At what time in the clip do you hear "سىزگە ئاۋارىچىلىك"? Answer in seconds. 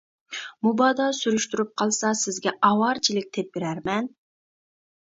2.23-3.31